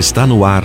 [0.00, 0.64] Está no ar.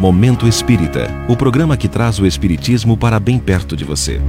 [0.00, 4.20] Momento Espírita o programa que traz o Espiritismo para bem perto de você.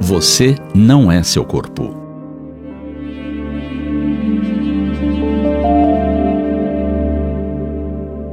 [0.00, 1.95] Você não é seu corpo.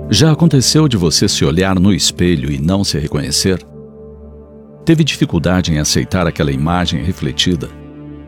[0.10, 3.66] Já aconteceu de você se olhar no espelho e não se reconhecer?
[4.86, 7.70] Teve dificuldade em aceitar aquela imagem refletida,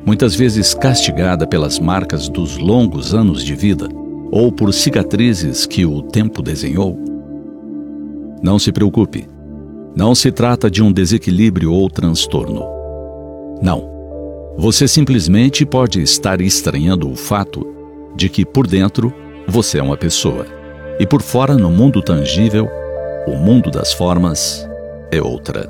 [0.06, 3.90] muitas vezes castigada pelas marcas dos longos anos de vida
[4.32, 6.98] ou por cicatrizes que o tempo desenhou?
[8.42, 9.28] Não se preocupe.
[9.96, 12.64] Não se trata de um desequilíbrio ou transtorno.
[13.62, 13.94] Não.
[14.58, 17.66] Você simplesmente pode estar estranhando o fato
[18.16, 19.14] de que por dentro
[19.48, 20.46] você é uma pessoa
[21.00, 22.70] e por fora, no mundo tangível,
[23.28, 24.68] o mundo das formas
[25.12, 25.70] é outra.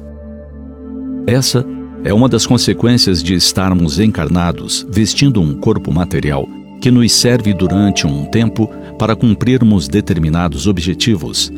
[1.25, 1.65] Essa
[2.03, 6.47] é uma das consequências de estarmos encarnados vestindo um corpo material
[6.79, 11.51] que nos serve durante um tempo para cumprirmos determinados objetivos,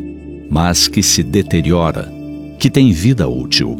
[0.49, 2.09] mas que se deteriora,
[2.57, 3.75] que tem vida útil.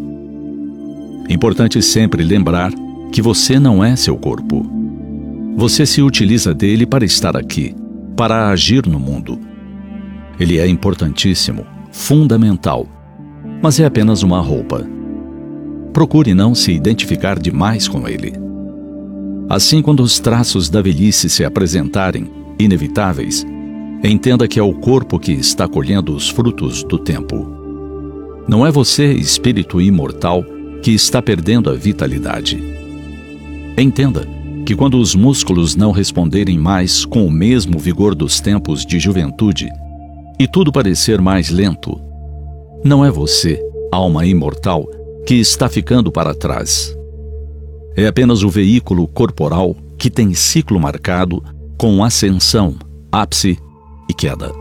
[1.29, 2.71] Importante sempre lembrar
[3.11, 4.65] que você não é seu corpo.
[5.55, 7.73] Você se utiliza dele para estar aqui,
[8.15, 9.39] para agir no mundo.
[10.39, 12.87] Ele é importantíssimo, fundamental,
[13.61, 14.87] mas é apenas uma roupa.
[15.91, 18.33] Procure não se identificar demais com ele.
[19.49, 23.45] Assim, quando os traços da velhice se apresentarem, inevitáveis,
[24.03, 27.47] entenda que é o corpo que está colhendo os frutos do tempo.
[28.47, 30.45] Não é você, espírito imortal,
[30.83, 32.61] que está perdendo a vitalidade.
[33.75, 34.27] Entenda
[34.65, 39.71] que quando os músculos não responderem mais com o mesmo vigor dos tempos de juventude
[40.39, 41.99] e tudo parecer mais lento,
[42.83, 43.61] não é você,
[43.91, 44.85] alma imortal,
[45.25, 46.95] que está ficando para trás.
[47.95, 51.43] É apenas o veículo corporal que tem ciclo marcado
[51.77, 52.75] com ascensão,
[53.11, 53.57] ápice
[54.09, 54.51] e queda.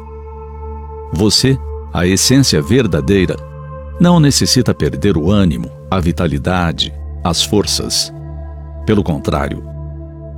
[1.13, 1.59] Você,
[1.93, 3.37] a essência verdadeira,
[4.01, 6.93] não necessita perder o ânimo, a vitalidade,
[7.23, 8.13] as forças.
[8.87, 9.63] Pelo contrário,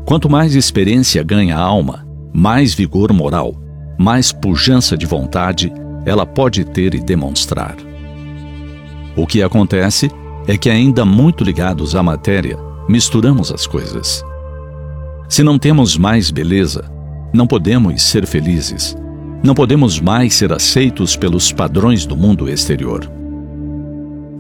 [0.05, 3.55] quanto mais experiência ganha a alma, mais vigor moral,
[3.99, 5.73] mais pujança de vontade
[6.07, 7.77] ela pode ter e demonstrar.
[9.17, 10.11] O que acontece
[10.47, 12.57] é que, ainda muito ligados à matéria,
[12.89, 14.25] misturamos as coisas.
[15.29, 16.91] Se não temos mais beleza,
[17.35, 18.97] não podemos ser felizes,
[19.43, 23.11] não podemos mais ser aceitos pelos padrões do mundo exterior.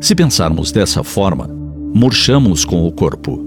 [0.00, 1.48] Se pensarmos dessa forma,
[1.94, 3.44] murchamos com o corpo,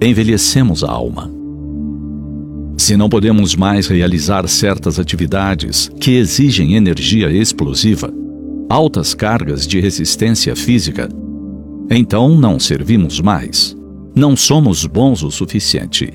[0.00, 1.39] envelhecemos a alma.
[2.80, 8.10] Se não podemos mais realizar certas atividades que exigem energia explosiva,
[8.70, 11.06] altas cargas de resistência física,
[11.90, 13.76] então não servimos mais.
[14.16, 16.14] Não somos bons o suficiente.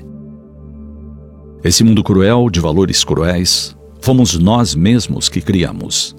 [1.62, 6.16] Esse mundo cruel de valores cruéis, fomos nós mesmos que criamos.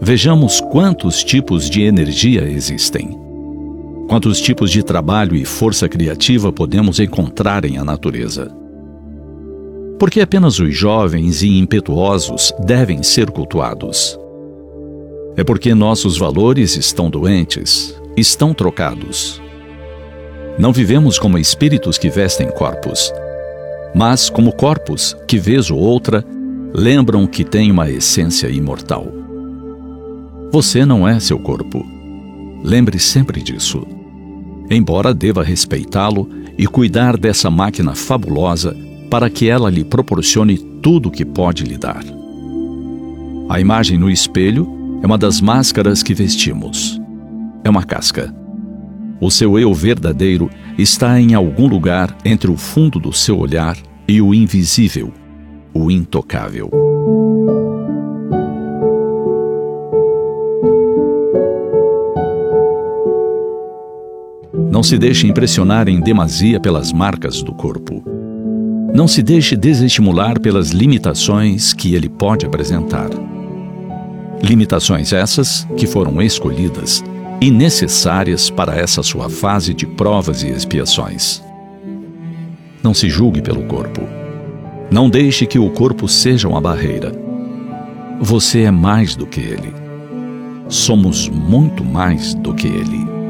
[0.00, 3.16] Vejamos quantos tipos de energia existem.
[4.08, 8.61] Quantos tipos de trabalho e força criativa podemos encontrar em a natureza?
[10.02, 14.18] Porque apenas os jovens e impetuosos devem ser cultuados.
[15.36, 19.40] É porque nossos valores estão doentes, estão trocados.
[20.58, 23.12] Não vivemos como espíritos que vestem corpos,
[23.94, 26.24] mas como corpos que, vez ou outra,
[26.74, 29.06] lembram que têm uma essência imortal.
[30.50, 31.86] Você não é seu corpo.
[32.64, 33.86] Lembre sempre disso.
[34.68, 38.76] Embora deva respeitá-lo e cuidar dessa máquina fabulosa
[39.12, 42.02] para que ela lhe proporcione tudo o que pode lhe dar.
[43.46, 44.66] A imagem no espelho
[45.02, 46.98] é uma das máscaras que vestimos.
[47.62, 48.34] É uma casca.
[49.20, 53.76] O seu eu verdadeiro está em algum lugar entre o fundo do seu olhar
[54.08, 55.12] e o invisível,
[55.74, 56.70] o intocável.
[64.70, 68.11] Não se deixe impressionar em demasia pelas marcas do corpo.
[68.94, 73.08] Não se deixe desestimular pelas limitações que ele pode apresentar.
[74.42, 77.02] Limitações essas que foram escolhidas
[77.40, 81.42] e necessárias para essa sua fase de provas e expiações.
[82.82, 84.02] Não se julgue pelo corpo.
[84.90, 87.12] Não deixe que o corpo seja uma barreira.
[88.20, 89.72] Você é mais do que ele.
[90.68, 93.21] Somos muito mais do que ele.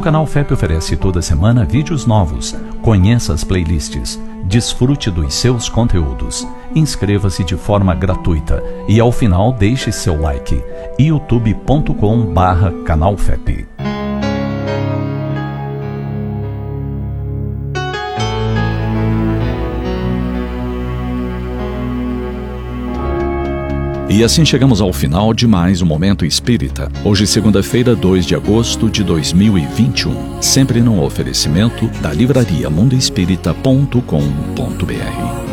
[0.00, 2.56] O canal FEP oferece toda semana vídeos novos.
[2.80, 4.18] Conheça as playlists.
[4.44, 6.48] Desfrute dos seus conteúdos.
[6.74, 10.64] Inscreva-se de forma gratuita e ao final deixe seu like.
[10.98, 13.66] youtube.com/canalfep.
[24.10, 26.90] E assim chegamos ao final de mais um Momento Espírita.
[27.04, 30.42] Hoje, segunda-feira, 2 de agosto de 2021.
[30.42, 35.49] Sempre num oferecimento da livraria mundoespírita.com.br.